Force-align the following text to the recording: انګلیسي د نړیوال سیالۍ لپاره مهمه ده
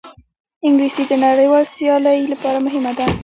انګلیسي 0.65 1.03
د 1.07 1.11
نړیوال 1.25 1.63
سیالۍ 1.75 2.19
لپاره 2.31 2.59
مهمه 2.65 2.91
ده 2.97 3.05